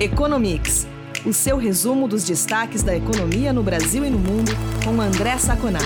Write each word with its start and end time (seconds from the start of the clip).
Economics, 0.00 0.86
o 1.26 1.32
seu 1.32 1.56
resumo 1.56 2.06
dos 2.06 2.22
destaques 2.22 2.84
da 2.84 2.96
economia 2.96 3.52
no 3.52 3.64
Brasil 3.64 4.04
e 4.04 4.08
no 4.08 4.18
mundo, 4.18 4.52
com 4.84 5.00
André 5.00 5.36
Saconato. 5.38 5.84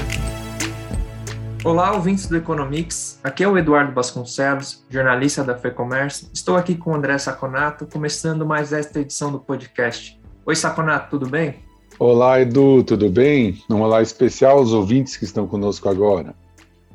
Olá, 1.64 1.92
ouvintes 1.92 2.26
do 2.26 2.36
Economics. 2.36 3.18
Aqui 3.24 3.42
é 3.42 3.48
o 3.48 3.56
Eduardo 3.56 3.94
Vasconcelos, 3.94 4.84
jornalista 4.90 5.42
da 5.42 5.56
FEComércio. 5.56 6.28
Estou 6.30 6.56
aqui 6.56 6.74
com 6.74 6.90
o 6.90 6.94
André 6.94 7.16
Saconato, 7.16 7.86
começando 7.86 8.44
mais 8.44 8.70
esta 8.70 9.00
edição 9.00 9.32
do 9.32 9.40
podcast. 9.40 10.20
Oi, 10.44 10.56
Saconato, 10.56 11.08
tudo 11.18 11.26
bem? 11.26 11.64
Olá, 11.98 12.38
Edu, 12.38 12.84
tudo 12.84 13.08
bem? 13.08 13.64
Um 13.70 13.80
olá 13.80 14.02
especial 14.02 14.58
aos 14.58 14.74
ouvintes 14.74 15.16
que 15.16 15.24
estão 15.24 15.46
conosco 15.46 15.88
agora. 15.88 16.34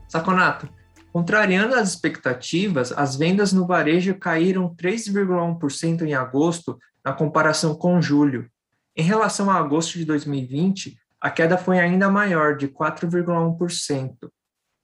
Saconato, 0.07 0.69
contrariando 1.11 1.73
as 1.73 1.89
expectativas, 1.89 2.93
as 2.95 3.15
vendas 3.15 3.51
no 3.51 3.65
varejo 3.65 4.13
caíram 4.13 4.71
3,1% 4.75 6.03
em 6.03 6.13
agosto 6.13 6.77
na 7.07 7.13
comparação 7.13 7.73
com 7.73 8.01
julho. 8.01 8.49
Em 8.93 9.01
relação 9.01 9.49
a 9.49 9.55
agosto 9.55 9.97
de 9.97 10.03
2020, 10.03 10.97
a 11.21 11.31
queda 11.31 11.57
foi 11.57 11.79
ainda 11.79 12.09
maior, 12.09 12.57
de 12.57 12.67
4,1%. 12.67 14.13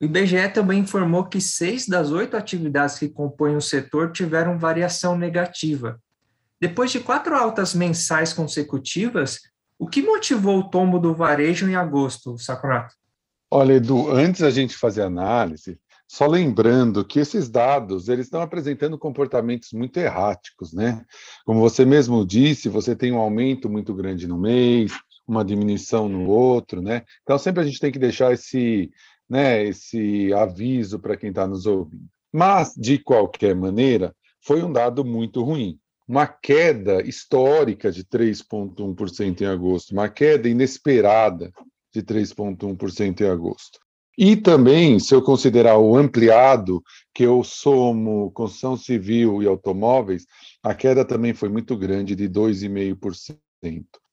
O 0.02 0.06
IBGE 0.06 0.48
também 0.54 0.80
informou 0.80 1.26
que 1.26 1.42
seis 1.42 1.86
das 1.86 2.12
oito 2.12 2.38
atividades 2.38 2.98
que 2.98 3.10
compõem 3.10 3.58
o 3.58 3.62
setor 3.62 4.14
tiveram 4.14 4.58
variação 4.58 5.18
negativa. 5.18 6.00
Depois 6.62 6.92
de 6.92 7.02
quatro 7.02 7.36
altas 7.36 7.76
mensais 7.76 8.32
consecutivas, 8.32 9.42
o 9.78 9.86
que 9.86 10.02
motivou 10.02 10.60
o 10.60 10.70
tombo 10.70 11.00
do 11.00 11.14
varejo 11.14 11.68
em 11.68 11.76
agosto, 11.76 12.38
Saconato? 12.38 12.96
Olha, 13.52 13.74
Edu, 13.74 14.10
antes 14.10 14.42
a 14.44 14.50
gente 14.50 14.78
fazer 14.78 15.02
análise, 15.02 15.78
só 16.14 16.28
lembrando 16.28 17.04
que 17.04 17.20
esses 17.20 17.50
dados 17.50 18.08
eles 18.08 18.28
estão 18.28 18.40
apresentando 18.40 19.00
comportamentos 19.00 19.74
muito 19.74 19.98
erráticos, 19.98 20.72
né? 20.72 21.04
Como 21.44 21.60
você 21.60 21.84
mesmo 21.86 22.24
disse, 22.24 22.70
você 22.70 22.96
tem 22.96 23.12
um 23.12 23.18
aumento 23.18 23.68
muito 23.68 23.96
grande 23.96 24.28
no 24.28 24.38
mês, 24.38 24.92
uma 25.28 25.44
diminuição 25.44 26.08
no 26.08 26.28
outro, 26.30 26.84
né? 26.84 27.02
Então 27.24 27.40
sempre 27.40 27.64
a 27.64 27.66
gente 27.66 27.80
tem 27.80 27.92
que 27.92 27.98
deixar 27.98 28.32
esse, 28.32 28.92
né, 29.28 29.64
esse 29.64 30.32
aviso 30.36 31.00
para 31.00 31.18
quem 31.18 31.30
está 31.30 31.48
nos 31.48 31.66
ouvindo. 31.66 32.06
Mas 32.32 32.76
de 32.78 33.00
qualquer 33.00 33.56
maneira, 33.56 34.16
foi 34.40 34.62
um 34.62 34.72
dado 34.72 35.04
muito 35.04 35.42
ruim. 35.42 35.80
Uma 36.08 36.28
queda 36.28 37.02
histórica 37.02 37.92
de 37.92 38.04
3,1% 38.04 39.42
em 39.42 39.46
agosto, 39.48 39.94
uma 39.94 40.08
queda 40.08 40.48
inesperada 40.48 41.52
de 41.92 42.04
3,1% 42.04 43.22
em 43.22 43.28
agosto. 43.28 43.83
E 44.18 44.36
também, 44.36 45.00
se 45.00 45.16
eu 45.16 45.22
considerar 45.22 45.78
o 45.78 45.96
ampliado, 45.98 46.84
que 47.14 47.24
eu 47.24 47.44
somo 47.44 48.32
construção 48.32 48.78
civil 48.78 49.42
e 49.42 49.48
automóveis, 49.48 50.26
a 50.62 50.74
queda 50.74 51.04
também 51.04 51.34
foi 51.34 51.50
muito 51.50 51.76
grande, 51.76 52.16
de 52.16 52.30
2,5%. 52.30 53.40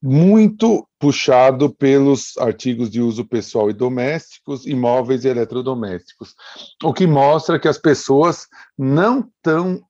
Muito 0.01 0.89
puxado 0.99 1.75
pelos 1.75 2.39
artigos 2.39 2.89
de 2.89 3.01
uso 3.01 3.25
pessoal 3.25 3.69
e 3.69 3.73
domésticos, 3.73 4.65
imóveis 4.65 5.25
e 5.25 5.29
eletrodomésticos, 5.29 6.35
o 6.83 6.93
que 6.95 7.07
mostra 7.07 7.59
que 7.59 7.69
as 7.69 7.77
pessoas 7.77 8.47
não 8.79 9.21
estão 9.21 9.83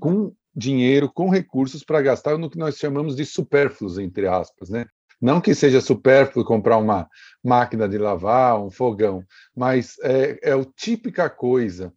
com 0.00 0.32
dinheiro, 0.56 1.10
com 1.12 1.28
recursos 1.28 1.84
para 1.84 2.00
gastar 2.00 2.38
no 2.38 2.48
que 2.48 2.58
nós 2.58 2.76
chamamos 2.76 3.14
de 3.14 3.26
supérfluos, 3.26 3.98
entre 3.98 4.26
aspas, 4.26 4.70
né? 4.70 4.86
Não 5.24 5.40
que 5.40 5.54
seja 5.54 5.80
supérfluo 5.80 6.44
comprar 6.44 6.76
uma 6.76 7.08
máquina 7.42 7.88
de 7.88 7.96
lavar, 7.96 8.62
um 8.62 8.70
fogão, 8.70 9.24
mas 9.56 9.96
é, 10.02 10.38
é 10.42 10.66
típica 10.76 11.30
coisa 11.30 11.90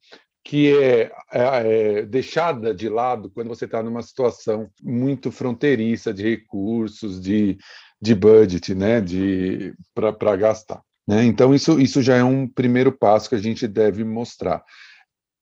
que 0.45 0.73
é, 0.81 1.11
é, 1.33 1.41
é, 1.41 2.01
deixada 2.05 2.73
de 2.73 2.87
lado 2.87 3.29
quando 3.29 3.49
você 3.49 3.65
está 3.65 3.83
numa 3.83 4.01
situação 4.01 4.69
muito 4.81 5.29
fronteiriça 5.29 6.13
de 6.13 6.23
recursos, 6.23 7.19
de, 7.19 7.57
de 8.01 8.15
budget, 8.15 8.73
né, 8.73 9.01
de 9.01 9.73
para 9.93 10.37
gastar. 10.37 10.81
Né? 11.05 11.25
Então 11.25 11.53
isso, 11.53 11.77
isso 11.81 12.01
já 12.01 12.15
é 12.15 12.23
um 12.23 12.47
primeiro 12.47 12.93
passo 12.93 13.27
que 13.27 13.35
a 13.35 13.41
gente 13.41 13.67
deve 13.67 14.05
mostrar. 14.05 14.63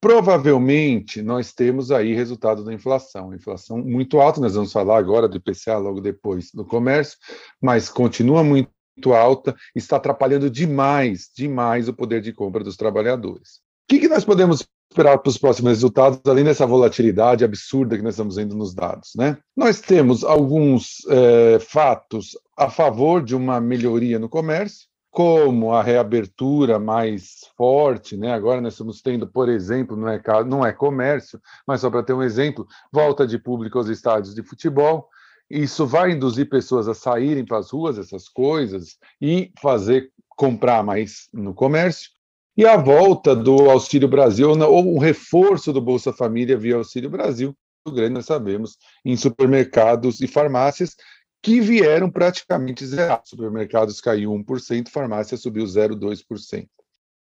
Provavelmente 0.05 1.23
nós 1.23 1.51
temos 1.51 1.91
aí 1.91 2.13
resultado 2.13 2.63
da 2.63 2.71
inflação, 2.71 3.33
inflação 3.33 3.79
muito 3.79 4.21
alta, 4.21 4.39
nós 4.39 4.53
vamos 4.53 4.71
falar 4.71 4.99
agora 4.99 5.27
do 5.27 5.37
IPCA 5.37 5.79
logo 5.79 5.99
depois 5.99 6.51
do 6.53 6.63
comércio, 6.63 7.17
mas 7.59 7.89
continua 7.89 8.43
muito 8.43 8.69
alta, 9.11 9.55
está 9.75 9.95
atrapalhando 9.95 10.47
demais, 10.47 11.31
demais 11.35 11.87
o 11.87 11.93
poder 11.93 12.21
de 12.21 12.31
compra 12.31 12.63
dos 12.63 12.77
trabalhadores. 12.77 13.55
O 13.55 13.87
que, 13.89 14.01
que 14.01 14.07
nós 14.07 14.23
podemos 14.23 14.63
esperar 14.91 15.17
para 15.17 15.29
os 15.29 15.39
próximos 15.39 15.71
resultados, 15.71 16.21
além 16.27 16.43
dessa 16.43 16.67
volatilidade 16.67 17.43
absurda 17.43 17.97
que 17.97 18.03
nós 18.03 18.13
estamos 18.13 18.35
vendo 18.35 18.55
nos 18.55 18.75
dados? 18.75 19.13
Né? 19.15 19.39
Nós 19.57 19.81
temos 19.81 20.23
alguns 20.23 21.03
é, 21.09 21.57
fatos 21.57 22.37
a 22.55 22.69
favor 22.69 23.23
de 23.23 23.35
uma 23.35 23.59
melhoria 23.59 24.19
no 24.19 24.29
comércio, 24.29 24.85
como 25.15 25.71
a 25.71 25.81
reabertura 25.81 26.77
mais 26.77 27.49
forte, 27.55 28.17
né? 28.17 28.33
Agora 28.33 28.59
nós 28.59 28.73
estamos 28.73 29.01
tendo, 29.01 29.25
por 29.25 29.47
exemplo, 29.47 29.95
não 29.95 30.09
é, 30.09 30.21
não 30.45 30.65
é 30.65 30.73
comércio, 30.73 31.39
mas 31.65 31.79
só 31.79 31.89
para 31.89 32.03
ter 32.03 32.11
um 32.11 32.21
exemplo, 32.21 32.67
volta 32.91 33.25
de 33.25 33.39
público 33.39 33.77
aos 33.77 33.87
estádios 33.87 34.35
de 34.35 34.43
futebol. 34.43 35.07
Isso 35.49 35.85
vai 35.87 36.11
induzir 36.11 36.49
pessoas 36.49 36.89
a 36.89 36.93
saírem 36.93 37.45
para 37.45 37.59
as 37.59 37.71
ruas, 37.71 37.97
essas 37.97 38.27
coisas, 38.27 38.97
e 39.21 39.53
fazer 39.61 40.11
comprar 40.27 40.83
mais 40.83 41.29
no 41.33 41.53
comércio. 41.53 42.09
E 42.57 42.65
a 42.65 42.75
volta 42.75 43.33
do 43.33 43.69
Auxílio 43.69 44.09
Brasil, 44.09 44.49
ou 44.49 44.95
um 44.95 44.99
reforço 44.99 45.71
do 45.71 45.79
Bolsa 45.79 46.11
Família 46.11 46.57
via 46.57 46.75
Auxílio 46.75 47.09
Brasil, 47.09 47.55
grande, 47.89 48.15
nós 48.15 48.25
sabemos, 48.25 48.77
em 49.05 49.15
supermercados 49.15 50.19
e 50.19 50.27
farmácias, 50.27 50.95
que 51.45 51.61
vieram 51.61 52.09
praticamente 52.09 52.83
zerados. 52.83 53.29
Supermercados 53.29 54.01
caiu 54.01 54.31
1%, 54.31 54.89
farmácia 54.89 55.37
subiu 55.37 55.63
0,2%. 55.65 56.67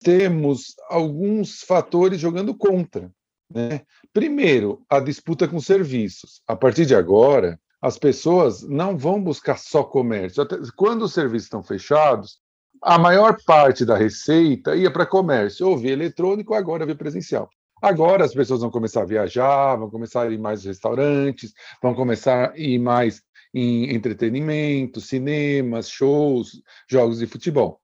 Temos 0.00 0.74
alguns 0.88 1.60
fatores 1.60 2.18
jogando 2.18 2.54
contra. 2.54 3.12
Né? 3.52 3.82
Primeiro, 4.14 4.82
a 4.88 4.98
disputa 4.98 5.46
com 5.46 5.60
serviços. 5.60 6.40
A 6.48 6.56
partir 6.56 6.86
de 6.86 6.94
agora, 6.94 7.60
as 7.82 7.98
pessoas 7.98 8.62
não 8.62 8.96
vão 8.96 9.22
buscar 9.22 9.58
só 9.58 9.84
comércio. 9.84 10.42
Quando 10.74 11.02
os 11.02 11.12
serviços 11.12 11.44
estão 11.44 11.62
fechados, 11.62 12.38
a 12.82 12.98
maior 12.98 13.36
parte 13.44 13.84
da 13.84 13.94
receita 13.94 14.74
ia 14.74 14.90
para 14.90 15.04
comércio, 15.04 15.68
ou 15.68 15.76
via 15.76 15.92
eletrônico, 15.92 16.54
agora 16.54 16.86
via 16.86 16.96
presencial. 16.96 17.50
Agora 17.82 18.24
as 18.24 18.32
pessoas 18.32 18.62
vão 18.62 18.70
começar 18.70 19.02
a 19.02 19.06
viajar, 19.06 19.76
vão 19.76 19.90
começar 19.90 20.22
a 20.22 20.30
ir 20.30 20.38
mais 20.38 20.64
restaurantes, 20.64 21.52
vão 21.82 21.94
começar 21.94 22.52
a 22.52 22.58
ir 22.58 22.78
mais 22.78 23.20
em 23.54 23.94
entretenimento, 23.94 25.00
cinemas, 25.00 25.88
shows, 25.88 26.60
jogos 26.90 27.20
de 27.20 27.26
futebol. 27.26 27.80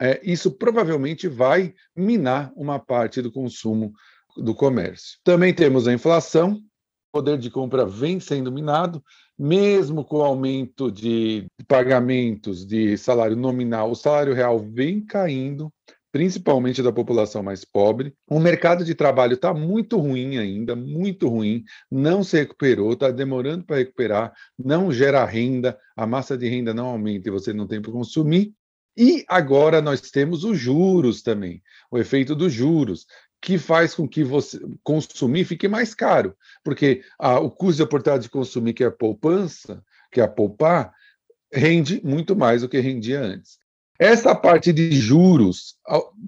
É, 0.00 0.20
isso 0.22 0.50
provavelmente 0.50 1.26
vai 1.26 1.72
minar 1.96 2.52
uma 2.54 2.78
parte 2.78 3.22
do 3.22 3.32
consumo 3.32 3.92
do 4.36 4.54
comércio. 4.54 5.18
Também 5.24 5.54
temos 5.54 5.88
a 5.88 5.92
inflação, 5.92 6.52
o 6.52 6.62
poder 7.12 7.38
de 7.38 7.50
compra 7.50 7.86
vem 7.86 8.20
sendo 8.20 8.52
minado, 8.52 9.02
mesmo 9.38 10.04
com 10.04 10.18
o 10.18 10.24
aumento 10.24 10.90
de 10.90 11.46
pagamentos 11.66 12.66
de 12.66 12.96
salário 12.98 13.36
nominal, 13.36 13.90
o 13.90 13.96
salário 13.96 14.34
real 14.34 14.58
vem 14.58 15.04
caindo, 15.04 15.72
principalmente 16.14 16.80
da 16.80 16.92
população 16.92 17.42
mais 17.42 17.64
pobre. 17.64 18.14
O 18.30 18.38
mercado 18.38 18.84
de 18.84 18.94
trabalho 18.94 19.34
está 19.34 19.52
muito 19.52 19.98
ruim 19.98 20.38
ainda, 20.38 20.76
muito 20.76 21.28
ruim, 21.28 21.64
não 21.90 22.22
se 22.22 22.38
recuperou, 22.38 22.92
está 22.92 23.10
demorando 23.10 23.64
para 23.64 23.78
recuperar, 23.78 24.32
não 24.56 24.92
gera 24.92 25.24
renda, 25.24 25.76
a 25.96 26.06
massa 26.06 26.38
de 26.38 26.48
renda 26.48 26.72
não 26.72 26.86
aumenta 26.86 27.28
e 27.28 27.32
você 27.32 27.52
não 27.52 27.66
tem 27.66 27.82
para 27.82 27.90
consumir. 27.90 28.54
E 28.96 29.24
agora 29.26 29.82
nós 29.82 30.00
temos 30.02 30.44
os 30.44 30.56
juros 30.56 31.20
também, 31.20 31.60
o 31.90 31.98
efeito 31.98 32.36
dos 32.36 32.52
juros, 32.52 33.06
que 33.42 33.58
faz 33.58 33.92
com 33.92 34.08
que 34.08 34.22
você 34.22 34.60
consumir 34.84 35.44
fique 35.44 35.66
mais 35.66 35.96
caro, 35.96 36.36
porque 36.62 37.02
a, 37.18 37.40
o 37.40 37.50
custo 37.50 37.78
de 37.78 37.82
oportunidade 37.82 38.22
de 38.22 38.30
consumir, 38.30 38.72
que 38.72 38.84
é 38.84 38.86
a 38.86 38.92
poupança, 38.92 39.82
que 40.12 40.20
é 40.20 40.22
a 40.22 40.28
poupar, 40.28 40.92
rende 41.52 42.00
muito 42.04 42.36
mais 42.36 42.62
do 42.62 42.68
que 42.68 42.78
rendia 42.78 43.20
antes. 43.20 43.58
Essa 43.98 44.34
parte 44.34 44.72
de 44.72 44.92
juros, 44.92 45.76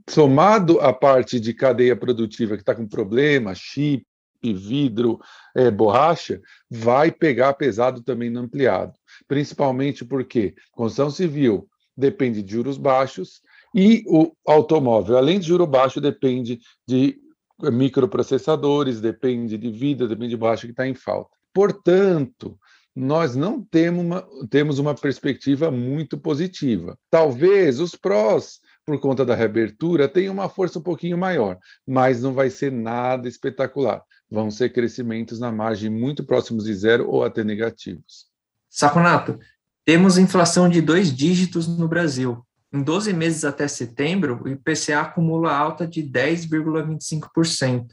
somado 0.09 0.81
à 0.81 0.93
parte 0.93 1.41
de 1.41 1.53
cadeia 1.53 1.97
produtiva 1.97 2.55
que 2.55 2.63
está 2.63 2.75
com 2.75 2.87
problema, 2.87 3.55
chip, 3.55 4.07
vidro, 4.41 5.19
é, 5.57 5.71
borracha, 5.71 6.41
vai 6.71 7.11
pegar 7.11 7.55
pesado 7.55 8.03
também 8.03 8.31
no 8.31 8.41
ampliado. 8.41 8.93
Principalmente 9.27 10.05
porque 10.05 10.55
construção 10.71 11.11
civil 11.11 11.69
depende 11.97 12.43
de 12.43 12.53
juros 12.53 12.79
baixos 12.79 13.41
e 13.75 14.05
o 14.07 14.33
automóvel, 14.47 15.17
além 15.17 15.41
de 15.41 15.49
juro 15.49 15.67
baixo, 15.67 16.01
depende 16.01 16.61
de 16.87 17.19
microprocessadores, 17.61 19.01
depende 19.01 19.59
de 19.59 19.71
vida, 19.71 20.07
depende 20.07 20.31
de 20.31 20.37
borracha 20.37 20.67
que 20.67 20.73
está 20.73 20.87
em 20.87 20.95
falta. 20.95 21.31
Portanto, 21.53 22.59
nós 22.97 23.37
não 23.37 23.63
temos 23.63 24.03
uma, 24.03 24.27
temos 24.49 24.79
uma 24.79 24.95
perspectiva 24.95 25.71
muito 25.71 26.17
positiva. 26.17 26.99
Talvez 27.11 27.79
os 27.79 27.95
prós, 27.95 28.59
por 28.87 28.99
conta 28.99 29.23
da 29.23 29.35
reabertura, 29.35 30.09
tenham 30.09 30.33
uma 30.33 30.49
força 30.49 30.79
um 30.79 30.83
pouquinho 30.83 31.19
maior, 31.19 31.59
mas 31.87 32.23
não 32.23 32.33
vai 32.33 32.49
ser 32.49 32.73
nada 32.73 33.29
espetacular. 33.29 34.03
Vão 34.31 34.51
ser 34.51 34.71
crescimentos 34.73 35.39
na 35.39 35.53
margem 35.53 35.91
muito 35.91 36.25
próximos 36.25 36.65
de 36.65 36.75
zero 36.75 37.07
ou 37.07 37.23
até 37.23 37.45
negativos. 37.45 38.29
Saconato, 38.71 39.39
temos 39.85 40.17
inflação 40.17 40.67
de 40.67 40.81
dois 40.81 41.15
dígitos 41.15 41.69
no 41.69 41.87
Brasil. 41.87 42.43
Em 42.73 42.83
12 42.83 43.13
meses 43.13 43.45
até 43.45 43.69
setembro, 43.69 44.43
o 44.43 44.49
IPCA 44.49 45.03
acumula 45.03 45.55
alta 45.55 45.87
de 45.87 46.03
10,25%. 46.03 47.89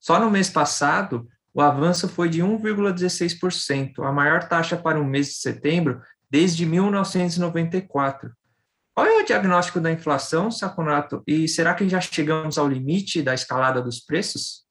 Só 0.00 0.18
no 0.18 0.30
mês 0.30 0.48
passado, 0.48 1.28
o 1.58 1.60
avanço 1.60 2.08
foi 2.08 2.28
de 2.28 2.40
1,16%, 2.40 4.04
a 4.04 4.12
maior 4.12 4.48
taxa 4.48 4.76
para 4.76 5.00
o 5.00 5.04
mês 5.04 5.26
de 5.26 5.34
setembro 5.34 6.00
desde 6.30 6.64
1994. 6.64 8.30
Qual 8.94 9.04
é 9.04 9.18
o 9.18 9.24
diagnóstico 9.24 9.80
da 9.80 9.90
inflação, 9.90 10.52
Saconato? 10.52 11.20
E 11.26 11.48
será 11.48 11.74
que 11.74 11.88
já 11.88 12.00
chegamos 12.00 12.58
ao 12.58 12.68
limite 12.68 13.22
da 13.22 13.34
escalada 13.34 13.82
dos 13.82 13.98
preços? 13.98 14.62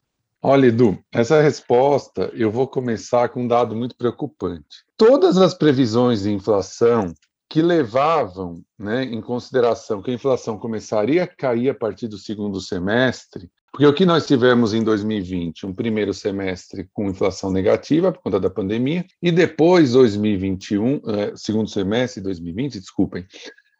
Olha, 0.41 0.67
Edu, 0.67 0.97
essa 1.11 1.41
resposta 1.41 2.31
eu 2.33 2.49
vou 2.49 2.65
começar 2.65 3.27
com 3.27 3.43
um 3.43 3.47
dado 3.49 3.75
muito 3.75 3.97
preocupante. 3.97 4.85
Todas 4.95 5.37
as 5.37 5.53
previsões 5.53 6.21
de 6.21 6.31
inflação 6.31 7.13
que 7.49 7.61
levavam 7.61 8.63
né, 8.79 9.03
em 9.03 9.19
consideração 9.19 10.01
que 10.01 10.11
a 10.11 10.13
inflação 10.13 10.57
começaria 10.57 11.25
a 11.25 11.27
cair 11.27 11.69
a 11.69 11.75
partir 11.75 12.07
do 12.07 12.17
segundo 12.17 12.61
semestre, 12.61 13.51
porque 13.71 13.85
o 13.85 13.93
que 13.93 14.05
nós 14.05 14.25
tivemos 14.25 14.73
em 14.73 14.83
2020, 14.83 15.65
um 15.65 15.73
primeiro 15.73 16.13
semestre 16.13 16.89
com 16.93 17.09
inflação 17.09 17.51
negativa 17.51 18.11
por 18.11 18.21
conta 18.21 18.39
da 18.39 18.49
pandemia, 18.49 19.05
e 19.21 19.31
depois 19.31 19.91
2021, 19.91 21.01
eh, 21.07 21.33
segundo 21.35 21.69
semestre 21.69 22.21
de 22.21 22.25
2020, 22.25 22.79
desculpem, 22.79 23.25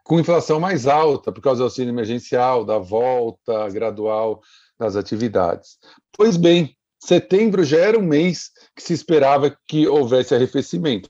com 0.04 0.20
inflação 0.20 0.60
mais 0.60 0.88
alta 0.88 1.32
por 1.32 1.42
causa 1.42 1.60
do 1.60 1.66
auxílio 1.66 1.92
emergencial, 1.92 2.64
da 2.64 2.78
volta 2.78 3.68
gradual 3.70 4.42
das 4.80 4.96
atividades. 4.96 5.78
Pois 6.16 6.38
bem, 6.38 6.76
setembro 7.00 7.64
já 7.64 7.78
era 7.78 8.00
um 8.00 8.04
mês 8.04 8.52
que 8.76 8.84
se 8.84 8.94
esperava 8.94 9.58
que 9.68 9.88
houvesse 9.88 10.34
arrefecimento. 10.34 11.10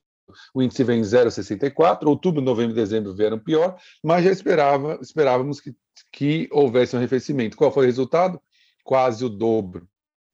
O 0.53 0.62
índice 0.62 0.83
vem 0.83 1.00
em 1.00 1.03
0,64, 1.03 2.07
outubro, 2.07 2.41
novembro 2.41 2.71
e 2.71 2.75
dezembro 2.75 3.15
vieram 3.15 3.39
pior, 3.39 3.77
mas 4.03 4.23
já 4.23 4.31
esperava, 4.31 5.00
esperávamos 5.01 5.62
que, 5.62 5.73
que 6.12 6.47
houvesse 6.51 6.95
um 6.95 7.00
arrefecimento. 7.00 7.56
Qual 7.56 7.71
foi 7.71 7.85
o 7.85 7.88
resultado? 7.88 8.41
Quase 8.87 9.25
o 9.25 9.29
dobro 9.29 9.85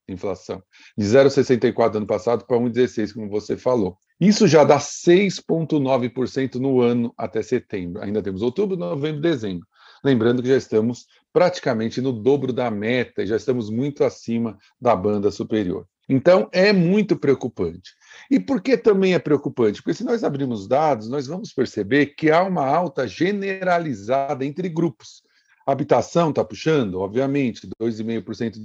de 0.08 0.14
inflação, 0.14 0.62
de 0.96 1.06
0,64 1.08 1.96
ano 1.96 2.06
passado 2.06 2.46
para 2.46 2.56
1,16, 2.56 3.16
como 3.16 3.28
você 3.28 3.58
falou. 3.58 3.98
Isso 4.22 4.48
já 4.48 4.64
dá 4.64 4.78
6,9% 4.78 6.56
no 6.56 6.80
ano 6.80 7.12
até 7.18 7.42
setembro. 7.42 8.04
Ainda 8.04 8.22
temos 8.22 8.44
outubro, 8.44 8.78
novembro 8.78 9.22
dezembro. 9.22 9.66
Lembrando 10.04 10.44
que 10.44 10.50
já 10.50 10.58
estamos 10.58 11.08
praticamente 11.34 12.00
no 12.00 12.14
dobro 12.14 12.54
da 12.54 12.70
meta 12.70 13.24
e 13.24 13.26
já 13.26 13.38
estamos 13.38 13.72
muito 13.72 14.04
acima 14.04 14.56
da 14.80 14.96
banda 14.96 15.32
superior. 15.32 15.88
Então, 16.08 16.48
é 16.52 16.72
muito 16.72 17.18
preocupante. 17.18 17.90
E 18.30 18.40
por 18.40 18.62
que 18.62 18.78
também 18.78 19.16
é 19.16 19.20
preocupante? 19.20 19.82
Porque 19.82 19.96
se 19.96 20.04
nós 20.04 20.24
abrirmos 20.24 20.68
dados, 20.68 21.10
nós 21.10 21.26
vamos 21.26 21.52
perceber 21.52 22.14
que 22.16 22.30
há 22.30 22.44
uma 22.44 22.68
alta 22.68 23.08
generalizada 23.08 24.46
entre 24.46 24.70
grupos. 24.70 25.24
Habitação 25.66 26.30
está 26.30 26.44
puxando, 26.44 27.00
obviamente, 27.00 27.68
2,5% 27.82 28.58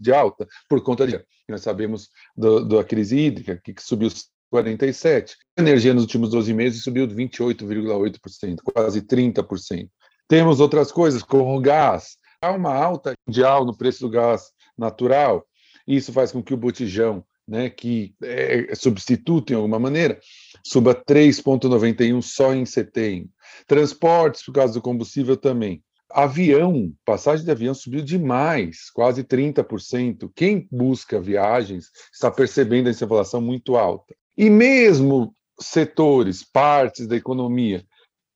de 0.00 0.12
alta, 0.12 0.46
por 0.68 0.82
conta 0.82 1.06
de. 1.06 1.24
Nós 1.48 1.62
sabemos 1.62 2.08
do, 2.36 2.64
da 2.64 2.84
crise 2.84 3.18
hídrica, 3.18 3.60
que 3.62 3.74
subiu 3.80 4.10
47%. 4.52 5.30
A 5.56 5.60
energia 5.60 5.94
nos 5.94 6.04
últimos 6.04 6.30
12 6.30 6.52
meses 6.54 6.82
subiu 6.82 7.06
28,8%, 7.08 8.58
quase 8.62 9.02
30%. 9.02 9.88
Temos 10.28 10.60
outras 10.60 10.90
coisas, 10.90 11.22
como 11.22 11.56
o 11.56 11.60
gás. 11.60 12.16
Há 12.40 12.50
uma 12.50 12.74
alta 12.74 13.14
mundial 13.26 13.64
no 13.64 13.76
preço 13.76 14.00
do 14.00 14.10
gás 14.10 14.50
natural. 14.76 15.46
Isso 15.86 16.12
faz 16.12 16.32
com 16.32 16.42
que 16.42 16.54
o 16.54 16.56
botijão, 16.56 17.24
né, 17.46 17.68
que 17.68 18.14
é 18.22 18.74
substituto 18.74 19.52
em 19.52 19.56
alguma 19.56 19.78
maneira, 19.78 20.18
suba 20.64 20.94
3,91 20.94 22.22
só 22.22 22.54
em 22.54 22.64
setembro. 22.64 23.30
Transportes, 23.66 24.42
por 24.44 24.52
causa 24.52 24.74
do 24.74 24.82
combustível, 24.82 25.36
também. 25.36 25.82
Avião, 26.14 26.92
passagem 27.04 27.44
de 27.44 27.50
avião 27.50 27.74
subiu 27.74 28.00
demais, 28.00 28.88
quase 28.88 29.24
30%. 29.24 30.30
Quem 30.32 30.68
busca 30.70 31.20
viagens 31.20 31.90
está 32.12 32.30
percebendo 32.30 32.88
essa 32.88 33.04
inflação 33.04 33.40
muito 33.40 33.74
alta. 33.74 34.14
E 34.38 34.48
mesmo 34.48 35.34
setores, 35.58 36.44
partes 36.44 37.08
da 37.08 37.16
economia 37.16 37.84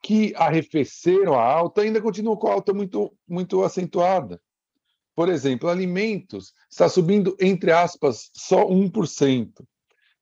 que 0.02 0.34
arrefeceram 0.34 1.34
a 1.34 1.44
alta 1.44 1.82
ainda 1.82 2.00
continuam 2.00 2.36
com 2.36 2.48
a 2.48 2.54
alta 2.54 2.74
muito, 2.74 3.12
muito 3.28 3.62
acentuada. 3.62 4.40
Por 5.14 5.28
exemplo, 5.28 5.68
alimentos 5.68 6.52
está 6.68 6.88
subindo, 6.88 7.36
entre 7.40 7.70
aspas, 7.70 8.28
só 8.34 8.68
1%, 8.68 9.52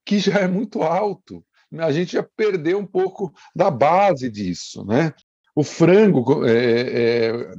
que 0.05 0.19
já 0.19 0.41
é 0.41 0.47
muito 0.47 0.83
alto. 0.83 1.43
A 1.79 1.91
gente 1.91 2.13
já 2.13 2.23
perdeu 2.23 2.77
um 2.77 2.85
pouco 2.85 3.33
da 3.55 3.71
base 3.71 4.29
disso. 4.29 4.85
Né? 4.85 5.11
O 5.57 5.63
frango 5.63 6.45
é, 6.45 7.29
é, 7.29 7.51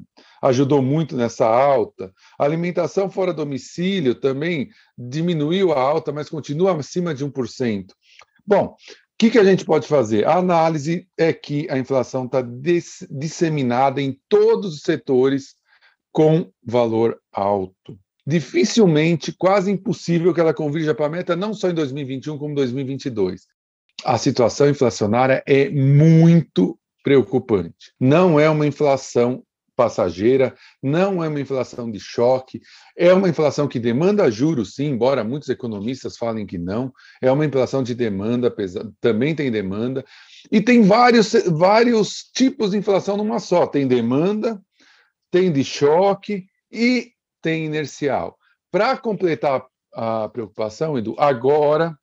ajudou 0.42 0.80
muito 0.80 1.16
nessa 1.16 1.44
alta. 1.44 2.12
A 2.38 2.44
alimentação 2.44 3.10
fora 3.10 3.34
domicílio 3.34 4.14
também 4.14 4.68
diminuiu 4.96 5.72
a 5.72 5.80
alta, 5.80 6.12
mas 6.12 6.28
continua 6.28 6.78
acima 6.78 7.12
de 7.12 7.26
1%. 7.26 7.86
Bom, 8.46 8.76
que, 9.18 9.30
que 9.30 9.38
a 9.38 9.42
gente 9.42 9.64
pode 9.64 9.88
fazer? 9.88 10.24
A 10.28 10.36
análise 10.36 11.08
é 11.18 11.32
que 11.32 11.68
a 11.68 11.76
inflação 11.76 12.26
está 12.26 12.40
disseminada 13.10 14.00
em 14.00 14.16
todos 14.28 14.76
os 14.76 14.82
setores 14.82 15.56
com 16.12 16.52
valor 16.64 17.20
alto. 17.32 17.98
Dificilmente, 18.24 19.32
quase 19.32 19.72
impossível 19.72 20.32
que 20.32 20.40
ela 20.40 20.54
convirja 20.54 20.94
para 20.94 21.06
a 21.06 21.10
meta, 21.10 21.34
não 21.34 21.52
só 21.52 21.68
em 21.68 21.74
2021, 21.74 22.38
como 22.38 22.54
2022. 22.54 23.48
A 24.04 24.16
situação 24.16 24.68
inflacionária 24.68 25.42
é 25.44 25.68
muito 25.68 26.77
preocupante. 27.02 27.92
Não 27.98 28.38
é 28.38 28.48
uma 28.48 28.66
inflação 28.66 29.42
passageira, 29.78 30.56
não 30.82 31.22
é 31.22 31.28
uma 31.28 31.40
inflação 31.40 31.88
de 31.88 32.00
choque, 32.00 32.60
é 32.96 33.14
uma 33.14 33.28
inflação 33.28 33.68
que 33.68 33.78
demanda 33.78 34.28
juros, 34.28 34.74
sim, 34.74 34.86
embora 34.86 35.22
muitos 35.22 35.48
economistas 35.48 36.16
falem 36.16 36.44
que 36.44 36.58
não, 36.58 36.92
é 37.22 37.30
uma 37.30 37.46
inflação 37.46 37.80
de 37.80 37.94
demanda, 37.94 38.52
também 39.00 39.36
tem 39.36 39.52
demanda, 39.52 40.04
e 40.50 40.60
tem 40.60 40.82
vários, 40.82 41.32
vários 41.46 42.24
tipos 42.34 42.72
de 42.72 42.78
inflação 42.78 43.16
numa 43.16 43.38
só: 43.38 43.68
tem 43.68 43.86
demanda, 43.86 44.60
tem 45.30 45.52
de 45.52 45.62
choque 45.62 46.46
e 46.72 47.12
tem 47.40 47.66
inercial. 47.66 48.36
Para 48.72 48.96
completar 48.96 49.64
a 49.94 50.28
preocupação, 50.28 50.98
Edu, 50.98 51.14
agora 51.16 51.96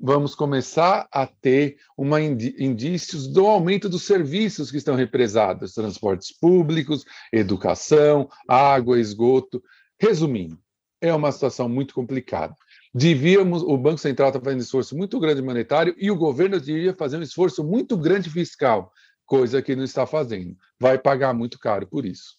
vamos 0.00 0.34
começar 0.34 1.08
a 1.12 1.26
ter 1.26 1.76
uma 1.96 2.20
indícios 2.20 3.26
do 3.26 3.46
aumento 3.46 3.88
dos 3.88 4.04
serviços 4.04 4.70
que 4.70 4.76
estão 4.76 4.94
represados, 4.94 5.74
transportes 5.74 6.32
públicos, 6.32 7.04
educação, 7.32 8.28
água, 8.46 9.00
esgoto. 9.00 9.62
Resumindo, 10.00 10.58
é 11.00 11.12
uma 11.12 11.32
situação 11.32 11.68
muito 11.68 11.94
complicada. 11.94 12.54
Devíamos, 12.94 13.62
o 13.62 13.76
Banco 13.76 13.98
Central 13.98 14.28
está 14.28 14.40
fazendo 14.40 14.60
um 14.60 14.62
esforço 14.62 14.96
muito 14.96 15.18
grande 15.18 15.42
monetário 15.42 15.94
e 15.98 16.10
o 16.10 16.16
governo 16.16 16.60
devia 16.60 16.94
fazer 16.94 17.16
um 17.16 17.22
esforço 17.22 17.62
muito 17.62 17.96
grande 17.96 18.30
fiscal, 18.30 18.92
coisa 19.26 19.60
que 19.60 19.76
não 19.76 19.84
está 19.84 20.06
fazendo. 20.06 20.56
Vai 20.78 20.98
pagar 20.98 21.34
muito 21.34 21.58
caro 21.58 21.86
por 21.86 22.06
isso. 22.06 22.38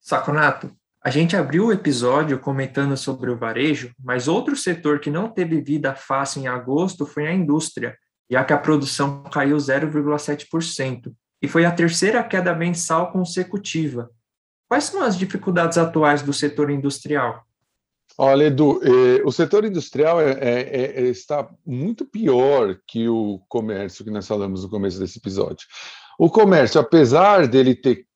Saconato, 0.00 0.70
a 1.06 1.08
gente 1.08 1.36
abriu 1.36 1.66
o 1.66 1.72
episódio 1.72 2.36
comentando 2.36 2.96
sobre 2.96 3.30
o 3.30 3.36
varejo, 3.36 3.92
mas 4.02 4.26
outro 4.26 4.56
setor 4.56 4.98
que 4.98 5.08
não 5.08 5.28
teve 5.28 5.60
vida 5.60 5.94
fácil 5.94 6.42
em 6.42 6.48
agosto 6.48 7.06
foi 7.06 7.28
a 7.28 7.32
indústria, 7.32 7.96
já 8.28 8.42
que 8.42 8.52
a 8.52 8.58
produção 8.58 9.22
caiu 9.22 9.56
0,7%, 9.56 11.12
e 11.40 11.46
foi 11.46 11.64
a 11.64 11.70
terceira 11.70 12.24
queda 12.24 12.52
mensal 12.56 13.12
consecutiva. 13.12 14.10
Quais 14.68 14.82
são 14.82 15.00
as 15.00 15.16
dificuldades 15.16 15.78
atuais 15.78 16.22
do 16.22 16.32
setor 16.32 16.72
industrial? 16.72 17.40
Olha, 18.18 18.46
Edu, 18.46 18.80
eh, 18.82 19.22
o 19.24 19.30
setor 19.30 19.64
industrial 19.64 20.20
é, 20.20 20.32
é, 20.32 21.02
é, 21.02 21.02
está 21.02 21.48
muito 21.64 22.04
pior 22.04 22.80
que 22.84 23.08
o 23.08 23.40
comércio 23.48 24.04
que 24.04 24.10
nós 24.10 24.26
falamos 24.26 24.64
no 24.64 24.68
começo 24.68 24.98
desse 24.98 25.20
episódio. 25.20 25.68
O 26.18 26.28
comércio, 26.28 26.80
apesar 26.80 27.46
dele 27.46 27.76
ter 27.76 28.06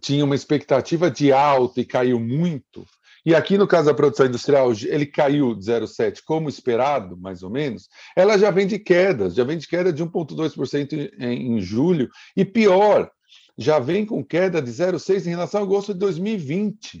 tinha 0.00 0.24
uma 0.24 0.34
expectativa 0.34 1.10
de 1.10 1.32
alta 1.32 1.80
e 1.80 1.84
caiu 1.84 2.18
muito. 2.20 2.86
E 3.26 3.34
aqui 3.34 3.56
no 3.56 3.66
caso 3.66 3.86
da 3.86 3.94
produção 3.94 4.26
industrial, 4.26 4.70
ele 4.84 5.06
caiu 5.06 5.54
de 5.54 5.64
0,7 5.64 6.20
como 6.24 6.48
esperado, 6.48 7.16
mais 7.16 7.42
ou 7.42 7.48
menos. 7.48 7.88
Ela 8.14 8.36
já 8.38 8.50
vem 8.50 8.66
de 8.66 8.78
quedas, 8.78 9.34
já 9.34 9.44
vem 9.44 9.56
de 9.56 9.66
queda 9.66 9.92
de 9.92 10.04
1,2% 10.04 11.10
em, 11.18 11.56
em 11.56 11.60
julho. 11.60 12.08
E 12.36 12.44
pior, 12.44 13.10
já 13.56 13.78
vem 13.78 14.04
com 14.04 14.22
queda 14.22 14.60
de 14.60 14.70
0,6 14.70 15.26
em 15.26 15.30
relação 15.30 15.60
ao 15.60 15.66
agosto 15.66 15.94
de 15.94 16.00
2020. 16.00 16.98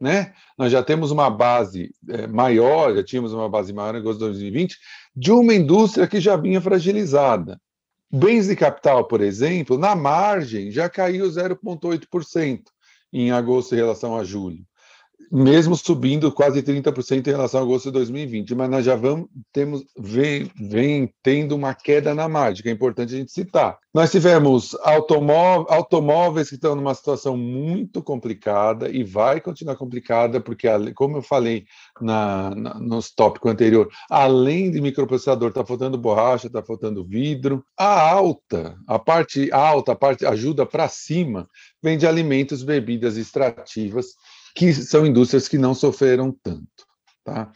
Né? 0.00 0.32
Nós 0.56 0.72
já 0.72 0.82
temos 0.82 1.10
uma 1.10 1.28
base 1.28 1.90
é, 2.08 2.26
maior, 2.26 2.94
já 2.96 3.04
tínhamos 3.04 3.34
uma 3.34 3.48
base 3.48 3.70
maior 3.70 3.94
em 3.94 3.98
agosto 3.98 4.20
de 4.20 4.24
2020, 4.24 4.78
de 5.14 5.30
uma 5.30 5.52
indústria 5.52 6.06
que 6.06 6.18
já 6.20 6.36
vinha 6.36 6.60
fragilizada. 6.60 7.60
Bens 8.12 8.48
de 8.48 8.56
capital, 8.56 9.06
por 9.06 9.20
exemplo, 9.20 9.78
na 9.78 9.94
margem 9.94 10.70
já 10.72 10.90
caiu 10.90 11.26
0,8% 11.26 12.62
em 13.12 13.30
agosto 13.30 13.72
em 13.74 13.78
relação 13.78 14.16
a 14.16 14.24
julho. 14.24 14.66
Mesmo 15.30 15.76
subindo 15.76 16.32
quase 16.32 16.62
30% 16.62 17.26
em 17.26 17.30
relação 17.30 17.60
ao 17.60 17.66
agosto 17.66 17.86
de 17.86 17.92
2020, 17.92 18.54
mas 18.54 18.68
nós 18.68 18.84
já 18.84 18.96
vamos 18.96 19.28
temos 19.52 19.84
vem, 19.96 20.50
vem 20.56 21.12
tendo 21.22 21.54
uma 21.54 21.72
queda 21.72 22.14
na 22.14 22.28
margem, 22.28 22.62
que 22.62 22.68
é 22.68 22.72
importante 22.72 23.14
a 23.14 23.18
gente 23.18 23.30
citar. 23.30 23.78
Nós 23.92 24.10
tivemos 24.10 24.76
automó 24.82 25.66
automóveis 25.68 26.48
que 26.48 26.54
estão 26.54 26.74
numa 26.76 26.94
situação 26.94 27.36
muito 27.36 28.02
complicada 28.02 28.88
e 28.88 29.02
vai 29.02 29.40
continuar 29.40 29.76
complicada, 29.76 30.40
porque, 30.40 30.68
como 30.94 31.18
eu 31.18 31.22
falei 31.22 31.64
na, 32.00 32.54
na, 32.54 32.74
nos 32.74 33.10
tópicos 33.10 33.50
anterior, 33.50 33.88
além 34.08 34.70
de 34.70 34.80
microprocessador, 34.80 35.48
está 35.48 35.64
faltando 35.64 35.98
borracha, 35.98 36.46
está 36.46 36.62
faltando 36.62 37.04
vidro. 37.04 37.64
A 37.76 38.10
alta, 38.10 38.76
a 38.86 38.98
parte 38.98 39.50
alta, 39.52 39.92
a 39.92 39.96
parte 39.96 40.24
ajuda 40.24 40.64
para 40.64 40.88
cima, 40.88 41.48
vem 41.82 41.98
de 41.98 42.06
alimentos, 42.06 42.62
bebidas 42.62 43.16
extrativas 43.16 44.14
que 44.54 44.72
são 44.72 45.06
indústrias 45.06 45.48
que 45.48 45.58
não 45.58 45.74
sofreram 45.74 46.34
tanto. 46.42 46.90
Tá? 47.24 47.52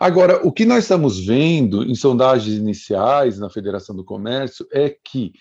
Agora, 0.00 0.46
o 0.46 0.50
que 0.50 0.64
nós 0.64 0.84
estamos 0.84 1.24
vendo 1.24 1.84
em 1.84 1.94
sondagens 1.94 2.56
iniciais 2.56 3.38
na 3.38 3.50
Federação 3.50 3.94
do 3.94 4.04
Comércio 4.04 4.66
é 4.72 4.88
que 4.88 5.32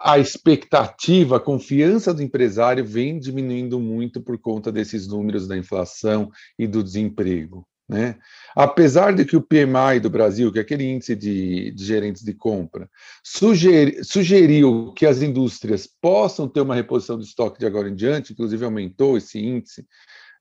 a 0.00 0.18
expectativa, 0.18 1.36
a 1.36 1.40
confiança 1.40 2.14
do 2.14 2.22
empresário 2.22 2.84
vem 2.84 3.18
diminuindo 3.18 3.80
muito 3.80 4.20
por 4.20 4.38
conta 4.38 4.70
desses 4.70 5.08
números 5.08 5.48
da 5.48 5.56
inflação 5.56 6.30
e 6.56 6.66
do 6.66 6.84
desemprego. 6.84 7.66
Né? 7.88 8.16
Apesar 8.54 9.14
de 9.14 9.24
que 9.24 9.34
o 9.34 9.42
PMI 9.42 9.98
do 10.00 10.10
Brasil, 10.10 10.52
que 10.52 10.58
é 10.58 10.62
aquele 10.62 10.84
índice 10.84 11.16
de, 11.16 11.72
de 11.72 11.84
gerentes 11.84 12.22
de 12.22 12.34
compra, 12.34 12.88
sugeri, 13.24 14.04
sugeriu 14.04 14.92
que 14.92 15.06
as 15.06 15.22
indústrias 15.22 15.88
possam 16.00 16.46
ter 16.46 16.60
uma 16.60 16.74
reposição 16.74 17.18
de 17.18 17.24
estoque 17.24 17.58
de 17.58 17.66
agora 17.66 17.88
em 17.88 17.94
diante, 17.94 18.34
inclusive 18.34 18.62
aumentou 18.62 19.16
esse 19.16 19.38
índice 19.38 19.86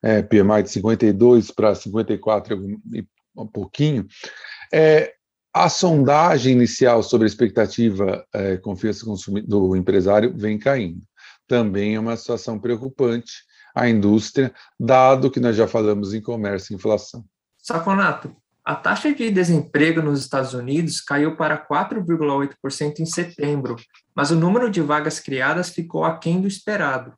é, 0.04 0.22
PMI 0.22 0.64
de 0.64 0.70
52 0.72 1.52
para 1.52 1.76
54 1.76 2.56
e 2.94 3.08
um 3.36 3.48
pouquinho, 3.48 4.08
é, 4.74 5.14
a 5.54 5.70
sondagem 5.70 6.54
inicial 6.54 7.02
sobre 7.02 7.26
a 7.26 7.30
expectativa 7.30 8.26
é, 8.34 8.58
confiança 8.58 9.06
do 9.46 9.76
empresário 9.76 10.34
vem 10.36 10.58
caindo. 10.58 11.02
Também 11.48 11.96
é 11.96 12.00
uma 12.00 12.18
situação 12.18 12.60
preocupante 12.60 13.46
a 13.74 13.88
indústria, 13.88 14.52
dado 14.80 15.30
que 15.30 15.40
nós 15.40 15.56
já 15.56 15.68
falamos 15.68 16.14
em 16.14 16.22
comércio 16.22 16.74
e 16.74 16.76
inflação. 16.76 17.24
Saconato, 17.60 18.36
a 18.66 18.76
taxa 18.76 19.14
de 19.14 19.32
desemprego 19.32 20.02
nos 20.02 20.20
Estados 20.20 20.54
Unidos 20.54 21.00
caiu 21.00 21.38
para 21.38 21.58
4,8% 21.58 23.00
em 23.00 23.06
setembro, 23.06 23.76
mas 24.16 24.32
o 24.32 24.36
número 24.36 24.70
de 24.70 24.82
vagas 24.82 25.20
criadas 25.20 25.70
ficou 25.70 26.04
aquém 26.04 26.42
do 26.42 26.48
esperado. 26.48 27.14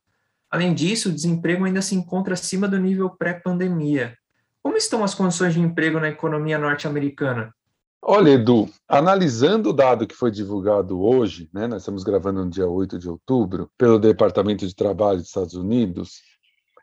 Além 0.50 0.74
disso, 0.74 1.10
o 1.10 1.14
desemprego 1.14 1.66
ainda 1.66 1.82
se 1.82 1.96
encontra 1.96 2.34
acima 2.34 2.68
do 2.68 2.80
nível 2.80 3.10
pré-pandemia. 3.10 4.16
Como 4.62 4.78
estão 4.78 5.04
as 5.04 5.14
condições 5.14 5.54
de 5.54 5.60
emprego 5.60 6.00
na 6.00 6.10
economia 6.10 6.58
norte-americana? 6.58 7.54
Olha, 8.02 8.32
Edu, 8.32 8.70
analisando 8.88 9.70
o 9.70 9.74
dado 9.74 10.08
que 10.08 10.16
foi 10.16 10.32
divulgado 10.32 11.02
hoje, 11.02 11.50
né, 11.54 11.68
nós 11.68 11.82
estamos 11.82 12.04
gravando 12.04 12.44
no 12.44 12.50
dia 12.50 12.68
8 12.68 12.98
de 12.98 13.10
outubro, 13.10 13.70
pelo 13.78 14.00
Departamento 14.00 14.66
de 14.66 14.74
Trabalho 14.74 15.20
dos 15.20 15.28
Estados 15.28 15.54
Unidos, 15.54 16.22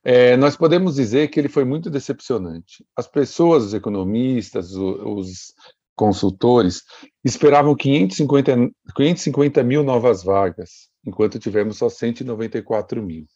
é, 0.04 0.36
nós 0.36 0.56
podemos 0.56 0.94
dizer 0.94 1.28
que 1.28 1.40
ele 1.40 1.48
foi 1.48 1.64
muito 1.64 1.90
decepcionante. 1.90 2.84
As 2.94 3.08
pessoas, 3.08 3.64
os 3.64 3.74
economistas, 3.74 4.72
os, 4.72 5.52
consultores, 5.96 6.82
esperavam 7.24 7.74
550, 7.74 8.70
550 8.94 9.64
mil 9.64 9.82
novas 9.82 10.22
vagas, 10.22 10.90
enquanto 11.04 11.38
tivemos 11.38 11.78
só 11.78 11.88
194 11.88 13.02
mil. 13.02 13.26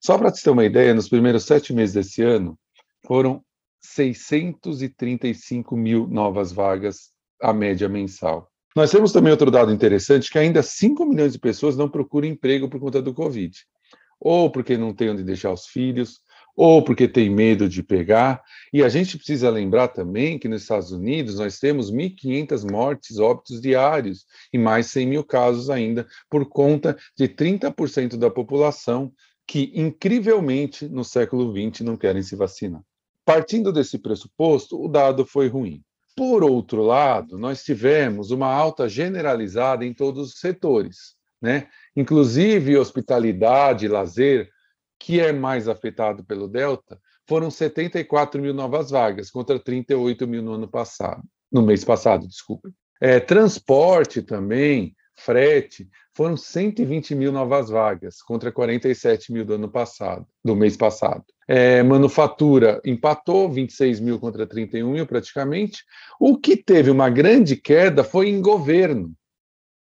Só 0.00 0.16
para 0.16 0.30
você 0.30 0.42
ter 0.42 0.50
uma 0.50 0.64
ideia, 0.64 0.94
nos 0.94 1.08
primeiros 1.08 1.44
sete 1.44 1.72
meses 1.72 1.94
desse 1.94 2.22
ano, 2.22 2.58
foram 3.06 3.42
635 3.80 5.76
mil 5.76 6.06
novas 6.06 6.52
vagas, 6.52 7.10
a 7.40 7.52
média 7.52 7.88
mensal. 7.88 8.50
Nós 8.76 8.90
temos 8.90 9.12
também 9.12 9.32
outro 9.32 9.50
dado 9.50 9.72
interessante, 9.72 10.30
que 10.30 10.38
ainda 10.38 10.62
5 10.62 11.04
milhões 11.04 11.32
de 11.32 11.38
pessoas 11.38 11.76
não 11.76 11.88
procuram 11.88 12.28
emprego 12.28 12.68
por 12.68 12.78
conta 12.78 13.02
do 13.02 13.14
Covid. 13.14 13.56
Ou 14.20 14.50
porque 14.50 14.76
não 14.76 14.92
tem 14.94 15.10
onde 15.10 15.22
deixar 15.24 15.52
os 15.52 15.66
filhos, 15.66 16.20
ou 16.56 16.82
porque 16.82 17.06
tem 17.06 17.30
medo 17.30 17.68
de 17.68 17.82
pegar. 17.82 18.42
E 18.72 18.82
a 18.82 18.88
gente 18.88 19.16
precisa 19.16 19.48
lembrar 19.48 19.88
também 19.88 20.38
que 20.38 20.48
nos 20.48 20.62
Estados 20.62 20.90
Unidos 20.90 21.38
nós 21.38 21.58
temos 21.58 21.90
1.500 21.90 22.70
mortes, 22.70 23.18
óbitos 23.18 23.60
diários, 23.60 24.26
e 24.52 24.58
mais 24.58 24.86
100 24.88 25.06
mil 25.06 25.24
casos 25.24 25.70
ainda, 25.70 26.06
por 26.28 26.46
conta 26.48 26.96
de 27.16 27.28
30% 27.28 28.16
da 28.16 28.28
população 28.28 29.12
que, 29.48 29.72
incrivelmente, 29.74 30.86
no 30.86 31.02
século 31.02 31.50
XX 31.50 31.80
não 31.80 31.96
querem 31.96 32.22
se 32.22 32.36
vacinar. 32.36 32.82
Partindo 33.24 33.72
desse 33.72 33.98
pressuposto, 33.98 34.78
o 34.78 34.86
dado 34.86 35.24
foi 35.24 35.48
ruim. 35.48 35.82
Por 36.14 36.44
outro 36.44 36.82
lado, 36.82 37.38
nós 37.38 37.64
tivemos 37.64 38.30
uma 38.30 38.52
alta 38.52 38.88
generalizada 38.88 39.86
em 39.86 39.94
todos 39.94 40.34
os 40.34 40.40
setores, 40.40 41.14
né? 41.40 41.68
inclusive 41.96 42.76
hospitalidade, 42.76 43.88
lazer, 43.88 44.50
que 44.98 45.18
é 45.18 45.32
mais 45.32 45.66
afetado 45.66 46.22
pelo 46.24 46.46
Delta, 46.46 47.00
foram 47.26 47.50
74 47.50 48.40
mil 48.42 48.52
novas 48.52 48.90
vagas, 48.90 49.30
contra 49.30 49.58
38 49.58 50.26
mil 50.26 50.42
no 50.42 50.52
ano 50.52 50.68
passado, 50.68 51.22
no 51.50 51.62
mês 51.62 51.84
passado, 51.84 52.26
desculpa. 52.26 52.70
É, 53.00 53.20
transporte 53.20 54.20
também, 54.20 54.94
frete, 55.14 55.88
foram 56.18 56.36
120 56.36 57.14
mil 57.14 57.30
novas 57.30 57.70
vagas, 57.70 58.20
contra 58.20 58.50
47 58.50 59.32
mil 59.32 59.44
do 59.44 59.54
ano 59.54 59.68
passado, 59.68 60.26
do 60.44 60.56
mês 60.56 60.76
passado. 60.76 61.24
É, 61.46 61.80
manufatura 61.84 62.80
empatou, 62.84 63.48
26 63.48 64.00
mil 64.00 64.18
contra 64.18 64.44
31 64.44 64.90
mil 64.90 65.06
praticamente. 65.06 65.84
O 66.18 66.36
que 66.36 66.56
teve 66.56 66.90
uma 66.90 67.08
grande 67.08 67.54
queda 67.54 68.02
foi 68.02 68.30
em 68.30 68.42
governo, 68.42 69.14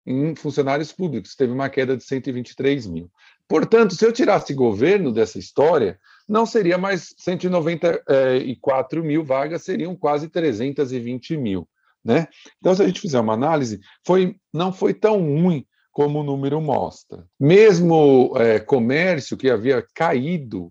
em 0.05 0.35
funcionários 0.35 0.93
públicos, 0.93 1.35
teve 1.35 1.51
uma 1.51 1.71
queda 1.71 1.97
de 1.97 2.05
123 2.05 2.87
mil. 2.87 3.11
Portanto, 3.49 3.95
se 3.95 4.05
eu 4.05 4.13
tirasse 4.13 4.53
governo 4.53 5.11
dessa 5.11 5.39
história, 5.39 5.99
não 6.29 6.45
seria 6.45 6.77
mais 6.77 7.15
194 7.17 9.03
mil 9.03 9.25
vagas, 9.25 9.63
seriam 9.63 9.97
quase 9.97 10.29
320 10.29 11.39
mil. 11.39 11.67
Né? 12.05 12.29
Então, 12.59 12.75
se 12.75 12.83
a 12.83 12.87
gente 12.87 13.01
fizer 13.01 13.19
uma 13.19 13.33
análise, 13.33 13.81
foi, 14.07 14.37
não 14.53 14.75
foi 14.75 14.93
tão 14.93 15.23
ruim 15.23 15.67
como 15.99 16.21
o 16.21 16.23
número 16.23 16.61
mostra. 16.61 17.27
Mesmo 17.41 18.33
é, 18.37 18.61
comércio, 18.61 19.37
que 19.37 19.51
havia 19.51 19.85
caído 19.97 20.71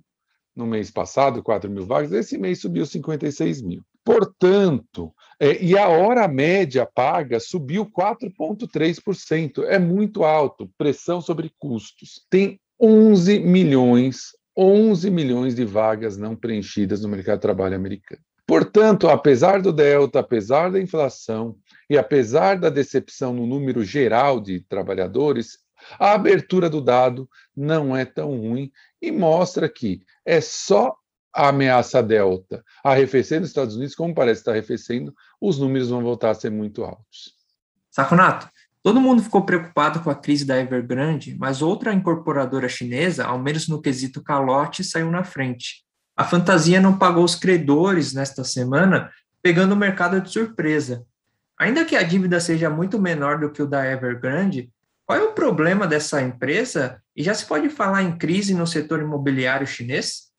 no 0.55 0.65
mês 0.65 0.89
passado, 0.89 1.43
4 1.43 1.69
mil 1.69 1.85
vagas, 1.85 2.13
esse 2.13 2.37
mês 2.37 2.61
subiu 2.61 2.85
56 2.85 3.61
mil. 3.61 3.81
Portanto, 4.05 5.13
é, 5.37 5.61
e 5.61 5.77
a 5.77 5.89
hora 5.89 6.29
média 6.29 6.85
paga 6.85 7.41
subiu 7.41 7.85
4,3%. 7.85 9.65
É 9.65 9.77
muito 9.77 10.23
alto, 10.23 10.71
pressão 10.77 11.19
sobre 11.19 11.51
custos. 11.59 12.25
Tem 12.29 12.57
11 12.81 13.39
milhões, 13.39 14.27
11 14.57 15.11
milhões 15.11 15.53
de 15.53 15.65
vagas 15.65 16.15
não 16.15 16.37
preenchidas 16.37 17.01
no 17.01 17.09
mercado 17.09 17.39
de 17.39 17.41
trabalho 17.41 17.75
americano. 17.75 18.21
Portanto, 18.47 19.09
apesar 19.09 19.61
do 19.61 19.73
delta, 19.73 20.21
apesar 20.21 20.71
da 20.71 20.79
inflação 20.79 21.57
e 21.89 21.97
apesar 21.97 22.57
da 22.57 22.69
decepção 22.69 23.33
no 23.33 23.45
número 23.45 23.83
geral 23.83 24.39
de 24.39 24.61
trabalhadores, 24.61 25.59
a 25.99 26.13
abertura 26.13 26.69
do 26.69 26.81
dado 26.81 27.29
não 27.55 27.95
é 27.95 28.05
tão 28.05 28.39
ruim 28.39 28.71
e 29.01 29.11
mostra 29.11 29.67
que 29.67 30.01
é 30.25 30.39
só 30.39 30.95
a 31.35 31.49
ameaça 31.49 32.01
delta 32.01 32.63
arrefecendo 32.83 33.43
os 33.43 33.49
Estados 33.49 33.75
Unidos, 33.75 33.93
como 33.93 34.15
parece 34.15 34.41
estar 34.41 34.51
arrefecendo, 34.51 35.13
os 35.41 35.59
números 35.59 35.89
vão 35.89 36.01
voltar 36.01 36.29
a 36.29 36.33
ser 36.33 36.49
muito 36.49 36.85
altos. 36.85 37.35
Saconato, 37.91 38.49
todo 38.81 39.01
mundo 39.01 39.21
ficou 39.21 39.45
preocupado 39.45 39.99
com 39.99 40.09
a 40.09 40.15
crise 40.15 40.45
da 40.45 40.57
Evergrande, 40.57 41.35
mas 41.37 41.61
outra 41.61 41.93
incorporadora 41.93 42.69
chinesa, 42.69 43.25
ao 43.25 43.37
menos 43.37 43.67
no 43.67 43.81
quesito 43.81 44.23
calote, 44.23 44.85
saiu 44.85 45.11
na 45.11 45.25
frente. 45.25 45.86
A 46.17 46.23
fantasia 46.23 46.81
não 46.81 46.97
pagou 46.97 47.23
os 47.23 47.35
credores 47.35 48.11
nesta 48.11 48.43
semana, 48.43 49.11
pegando 49.39 49.73
o 49.73 49.77
mercado 49.77 50.19
de 50.19 50.31
surpresa. 50.31 51.05
Ainda 51.59 51.85
que 51.85 51.95
a 51.95 52.01
dívida 52.01 52.39
seja 52.39 52.71
muito 52.71 52.99
menor 52.99 53.39
do 53.39 53.51
que 53.51 53.61
o 53.61 53.67
da 53.67 53.85
Evergrande, 53.85 54.71
qual 55.05 55.19
é 55.19 55.23
o 55.23 55.33
problema 55.33 55.85
dessa 55.85 56.21
empresa? 56.21 57.01
E 57.15 57.23
já 57.23 57.35
se 57.35 57.45
pode 57.45 57.69
falar 57.69 58.01
em 58.01 58.17
crise 58.17 58.55
no 58.55 58.65
setor 58.65 58.99
imobiliário 58.99 59.65
chinês? 59.67 60.31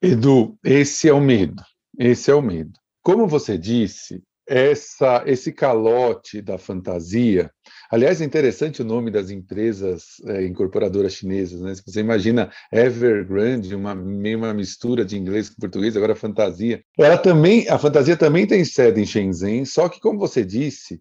Edu, 0.00 0.58
esse 0.62 1.08
é 1.08 1.12
o 1.12 1.20
medo. 1.20 1.62
Esse 1.98 2.30
é 2.30 2.34
o 2.34 2.42
medo. 2.42 2.78
Como 3.02 3.26
você 3.26 3.56
disse, 3.56 4.22
essa, 4.46 5.22
esse 5.26 5.52
calote 5.52 6.40
da 6.42 6.58
fantasia. 6.58 7.50
Aliás, 7.90 8.20
é 8.20 8.24
interessante 8.24 8.82
o 8.82 8.84
nome 8.84 9.10
das 9.10 9.30
empresas 9.30 10.20
é, 10.26 10.44
incorporadoras 10.44 11.14
chinesas, 11.14 11.60
né? 11.60 11.74
Se 11.74 11.82
você 11.86 12.00
imagina 12.00 12.50
Evergrande, 12.72 13.74
uma 13.74 13.94
meio 13.94 14.38
uma 14.38 14.52
mistura 14.52 15.04
de 15.04 15.16
inglês 15.16 15.48
com 15.48 15.56
português, 15.60 15.96
agora 15.96 16.14
fantasia. 16.14 16.82
Ela 16.98 17.18
também, 17.18 17.68
a 17.68 17.78
fantasia 17.78 18.16
também 18.16 18.46
tem 18.46 18.64
sede 18.64 19.00
em 19.00 19.06
Shenzhen, 19.06 19.64
só 19.64 19.88
que 19.88 20.00
como 20.00 20.18
você 20.18 20.44
disse, 20.44 21.00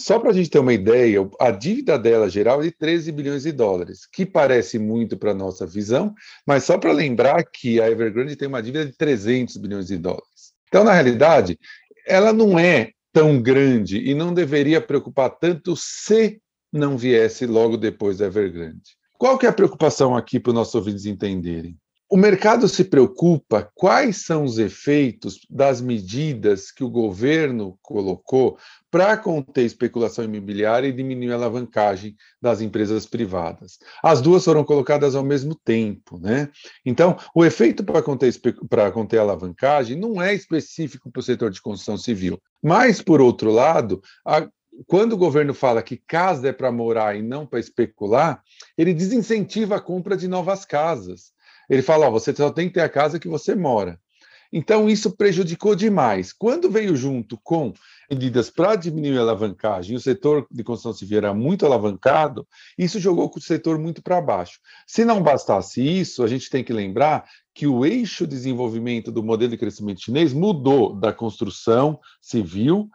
Só 0.00 0.18
para 0.18 0.30
a 0.30 0.32
gente 0.32 0.50
ter 0.50 0.58
uma 0.58 0.72
ideia, 0.72 1.20
a 1.40 1.52
dívida 1.52 1.96
dela 1.96 2.28
geral 2.28 2.60
é 2.60 2.64
de 2.64 2.72
13 2.72 3.12
bilhões 3.12 3.44
de 3.44 3.52
dólares, 3.52 4.00
que 4.12 4.26
parece 4.26 4.76
muito 4.78 5.16
para 5.16 5.30
a 5.30 5.34
nossa 5.34 5.66
visão, 5.66 6.12
mas 6.46 6.64
só 6.64 6.76
para 6.76 6.92
lembrar 6.92 7.44
que 7.44 7.80
a 7.80 7.88
Evergrande 7.88 8.34
tem 8.34 8.48
uma 8.48 8.60
dívida 8.62 8.84
de 8.86 8.92
300 8.96 9.56
bilhões 9.56 9.86
de 9.86 9.96
dólares. 9.96 10.52
Então, 10.66 10.82
na 10.82 10.92
realidade, 10.92 11.56
ela 12.06 12.32
não 12.32 12.58
é 12.58 12.90
tão 13.12 13.40
grande 13.40 13.98
e 13.98 14.14
não 14.14 14.34
deveria 14.34 14.80
preocupar 14.80 15.30
tanto 15.30 15.76
se 15.76 16.40
não 16.72 16.98
viesse 16.98 17.46
logo 17.46 17.76
depois 17.76 18.18
da 18.18 18.26
Evergrande. 18.26 18.96
Qual 19.16 19.38
que 19.38 19.46
é 19.46 19.48
a 19.48 19.52
preocupação 19.52 20.16
aqui 20.16 20.40
para 20.40 20.50
os 20.50 20.54
nossos 20.54 20.74
ouvintes 20.74 21.06
entenderem? 21.06 21.78
O 22.08 22.16
mercado 22.18 22.68
se 22.68 22.84
preocupa 22.84 23.70
quais 23.74 24.24
são 24.24 24.44
os 24.44 24.58
efeitos 24.58 25.40
das 25.48 25.80
medidas 25.80 26.70
que 26.70 26.84
o 26.84 26.90
governo 26.90 27.78
colocou 27.82 28.58
para 28.90 29.16
conter 29.16 29.64
especulação 29.64 30.24
imobiliária 30.24 30.86
e 30.86 30.92
diminuir 30.92 31.32
a 31.32 31.34
alavancagem 31.34 32.14
das 32.40 32.60
empresas 32.60 33.06
privadas. 33.06 33.78
As 34.02 34.20
duas 34.20 34.44
foram 34.44 34.62
colocadas 34.62 35.14
ao 35.14 35.24
mesmo 35.24 35.54
tempo, 35.54 36.18
né? 36.18 36.50
Então, 36.84 37.16
o 37.34 37.44
efeito 37.44 37.82
para 37.82 38.02
conter, 38.02 38.32
para 38.68 38.92
conter 38.92 39.18
a 39.18 39.22
alavancagem 39.22 39.98
não 39.98 40.22
é 40.22 40.34
específico 40.34 41.10
para 41.10 41.20
o 41.20 41.24
setor 41.24 41.50
de 41.50 41.60
construção 41.60 41.96
civil. 41.96 42.40
Mas, 42.62 43.00
por 43.00 43.20
outro 43.20 43.50
lado, 43.50 44.00
a, 44.24 44.48
quando 44.86 45.14
o 45.14 45.18
governo 45.18 45.54
fala 45.54 45.82
que 45.82 45.96
casa 45.96 46.48
é 46.48 46.52
para 46.52 46.70
morar 46.70 47.16
e 47.16 47.22
não 47.22 47.46
para 47.46 47.60
especular, 47.60 48.42
ele 48.76 48.94
desincentiva 48.94 49.76
a 49.76 49.80
compra 49.80 50.16
de 50.16 50.28
novas 50.28 50.64
casas. 50.64 51.33
Ele 51.68 51.82
fala: 51.82 52.06
ó, 52.06 52.10
você 52.10 52.34
só 52.34 52.50
tem 52.50 52.68
que 52.68 52.74
ter 52.74 52.80
a 52.80 52.88
casa 52.88 53.18
que 53.18 53.28
você 53.28 53.54
mora. 53.54 53.98
Então, 54.56 54.88
isso 54.88 55.16
prejudicou 55.16 55.74
demais. 55.74 56.32
Quando 56.32 56.70
veio 56.70 56.94
junto 56.94 57.36
com 57.42 57.72
medidas 58.08 58.50
para 58.50 58.76
diminuir 58.76 59.18
a 59.18 59.22
alavancagem, 59.22 59.96
o 59.96 60.00
setor 60.00 60.46
de 60.48 60.62
construção 60.62 60.92
civil 60.92 61.18
era 61.18 61.34
muito 61.34 61.66
alavancado, 61.66 62.46
isso 62.78 63.00
jogou 63.00 63.28
o 63.34 63.40
setor 63.40 63.80
muito 63.80 64.00
para 64.00 64.20
baixo. 64.20 64.60
Se 64.86 65.04
não 65.04 65.20
bastasse 65.20 65.82
isso, 65.82 66.22
a 66.22 66.28
gente 66.28 66.48
tem 66.48 66.62
que 66.62 66.72
lembrar 66.72 67.24
que 67.52 67.66
o 67.66 67.84
eixo 67.84 68.28
de 68.28 68.36
desenvolvimento 68.36 69.10
do 69.10 69.24
modelo 69.24 69.50
de 69.50 69.58
crescimento 69.58 70.02
chinês 70.02 70.32
mudou 70.32 70.94
da 70.94 71.12
construção 71.12 71.98
civil 72.20 72.88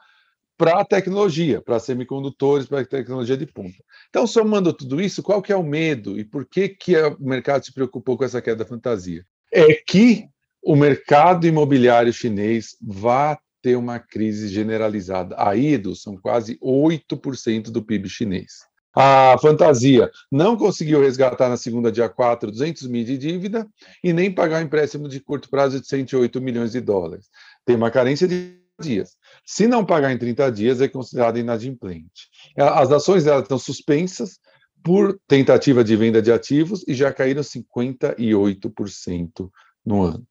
para 0.60 0.82
a 0.82 0.86
tecnologia, 0.86 1.62
para 1.62 1.80
semicondutores, 1.80 2.68
para 2.68 2.84
tecnologia 2.84 3.38
de 3.38 3.46
ponta. 3.46 3.78
Então, 4.10 4.28
somando 4.28 4.74
tudo 4.74 5.00
isso, 5.00 5.24
qual 5.24 5.42
que 5.42 5.54
é 5.54 5.56
o 5.56 5.64
medo 5.64 6.20
e 6.20 6.26
por 6.26 6.46
que, 6.46 6.68
que 6.68 6.98
o 6.98 7.16
mercado 7.18 7.64
se 7.64 7.74
preocupou 7.74 8.18
com 8.18 8.26
essa 8.26 8.42
queda 8.42 8.58
da 8.58 8.66
fantasia? 8.66 9.26
É 9.54 9.74
que 9.74 10.26
o 10.62 10.76
mercado 10.76 11.48
imobiliário 11.48 12.12
chinês 12.12 12.76
vai 12.82 13.38
ter 13.62 13.78
uma 13.78 14.00
crise 14.00 14.50
generalizada. 14.50 15.34
Aí, 15.40 15.76
Edu, 15.76 15.96
são 15.96 16.18
quase 16.18 16.60
8% 16.62 17.72
do 17.72 17.82
PIB 17.82 18.10
chinês. 18.10 18.68
A 18.94 19.38
fantasia 19.42 20.12
não 20.30 20.58
conseguiu 20.58 21.00
resgatar 21.00 21.48
na 21.48 21.56
segunda, 21.56 21.90
dia 21.90 22.10
4, 22.10 22.52
200 22.52 22.86
mil 22.88 23.06
de 23.06 23.18
dívida 23.18 23.66
e 24.04 24.12
nem 24.12 24.30
pagar 24.30 24.60
um 24.60 24.66
empréstimo 24.66 25.08
de 25.08 25.22
curto 25.22 25.50
prazo 25.50 25.80
de 25.80 25.88
108 25.88 26.42
milhões 26.42 26.74
de 26.74 26.82
dólares. 26.82 27.28
Tem 27.66 27.78
uma 27.78 27.90
carência 27.90 28.28
de 28.28 28.60
dias. 28.80 29.16
Se 29.46 29.68
não 29.68 29.86
pagar 29.86 30.12
em 30.12 30.18
30 30.18 30.52
dias, 30.52 30.82
é 30.82 30.88
considerado 30.88 31.38
inadimplente. 31.38 32.30
As 32.58 32.92
ações 32.92 33.26
dela 33.26 33.42
estão 33.42 33.58
suspensas 33.58 34.40
por 34.84 35.20
tentativa 35.28 35.84
de 35.84 35.96
venda 35.96 36.22
de 36.22 36.32
ativos 36.32 36.86
e 36.88 36.94
já 36.94 37.12
caíram 37.12 37.42
58% 37.42 39.50
no 39.86 40.04
ano. 40.04 40.26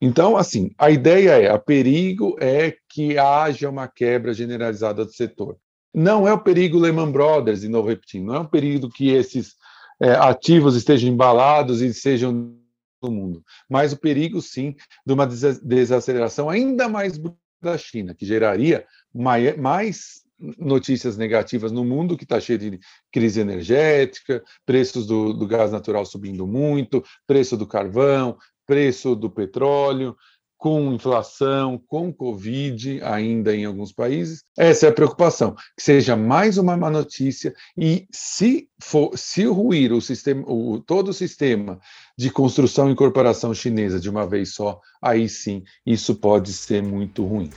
Então, 0.00 0.36
assim, 0.36 0.70
a 0.76 0.90
ideia 0.90 1.40
é, 1.40 1.50
a 1.50 1.58
perigo 1.58 2.36
é 2.38 2.76
que 2.88 3.16
haja 3.16 3.70
uma 3.70 3.88
quebra 3.88 4.34
generalizada 4.34 5.04
do 5.04 5.12
setor. 5.12 5.56
Não 5.94 6.28
é 6.28 6.32
o 6.32 6.42
perigo 6.42 6.78
Lehman 6.78 7.10
Brothers, 7.10 7.62
de 7.62 7.68
novo 7.68 7.88
repetindo, 7.88 8.26
não 8.26 8.34
é 8.34 8.40
o 8.40 8.48
perigo 8.48 8.90
que 8.90 9.10
esses 9.10 9.54
é, 10.02 10.10
ativos 10.10 10.76
estejam 10.76 11.08
embalados 11.08 11.80
e 11.80 11.94
sejam 11.94 12.54
do 13.00 13.10
mundo, 13.10 13.44
mas 13.68 13.92
o 13.92 13.98
perigo, 13.98 14.40
sim, 14.40 14.74
de 15.06 15.12
uma 15.12 15.26
desaceleração 15.26 16.48
ainda 16.48 16.88
mais 16.88 17.20
da 17.64 17.76
China, 17.76 18.14
que 18.14 18.24
geraria 18.24 18.86
mais 19.12 20.22
notícias 20.58 21.16
negativas 21.16 21.72
no 21.72 21.84
mundo 21.84 22.16
que 22.16 22.24
está 22.24 22.40
cheio 22.40 22.58
de 22.58 22.80
crise 23.12 23.40
energética, 23.40 24.42
preços 24.66 25.06
do, 25.06 25.32
do, 25.32 25.46
gás 25.46 25.72
natural 25.72 26.04
subindo 26.04 26.46
muito, 26.46 27.02
preço 27.26 27.56
do 27.56 27.66
carvão, 27.66 28.36
preço 28.66 29.14
do 29.14 29.30
petróleo, 29.30 30.16
com 30.64 30.94
inflação, 30.94 31.78
com 31.86 32.10
Covid 32.10 32.98
ainda 33.02 33.54
em 33.54 33.66
alguns 33.66 33.92
países. 33.92 34.42
Essa 34.56 34.86
é 34.86 34.88
a 34.88 34.94
preocupação, 34.94 35.54
que 35.76 35.82
seja 35.82 36.16
mais 36.16 36.56
uma 36.56 36.74
má 36.74 36.88
notícia 36.88 37.54
e 37.76 38.08
se 38.10 38.66
for, 38.80 39.10
se 39.14 39.44
ruir 39.44 39.92
o 39.92 40.00
sistema, 40.00 40.42
o, 40.46 40.80
todo 40.80 41.08
o 41.08 41.12
sistema 41.12 41.78
de 42.16 42.30
construção 42.30 42.88
e 42.88 42.92
incorporação 42.92 43.52
chinesa 43.52 44.00
de 44.00 44.08
uma 44.08 44.26
vez 44.26 44.54
só, 44.54 44.80
aí 45.02 45.28
sim, 45.28 45.62
isso 45.84 46.14
pode 46.14 46.50
ser 46.54 46.82
muito 46.82 47.26
ruim. 47.26 47.50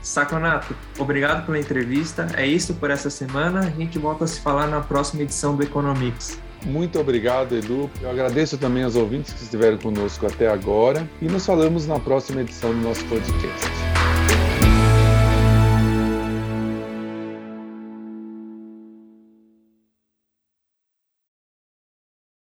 Saconato, 0.00 0.74
obrigado 0.98 1.44
pela 1.44 1.58
entrevista. 1.58 2.26
É 2.38 2.46
isso 2.46 2.72
por 2.72 2.90
essa 2.90 3.10
semana. 3.10 3.60
A 3.60 3.70
gente 3.70 3.98
volta 3.98 4.24
a 4.24 4.26
se 4.26 4.40
falar 4.40 4.66
na 4.66 4.80
próxima 4.80 5.24
edição 5.24 5.54
do 5.54 5.62
Economics. 5.62 6.40
Muito 6.66 6.98
obrigado, 6.98 7.54
Edu. 7.56 7.90
Eu 8.02 8.10
agradeço 8.10 8.58
também 8.58 8.82
aos 8.82 8.96
ouvintes 8.96 9.32
que 9.32 9.42
estiveram 9.42 9.78
conosco 9.78 10.26
até 10.26 10.48
agora 10.48 11.08
e 11.22 11.26
nos 11.26 11.46
falamos 11.46 11.86
na 11.86 11.98
próxima 11.98 12.40
edição 12.40 12.70
do 12.70 12.80
nosso 12.80 13.04
podcast. 13.06 13.87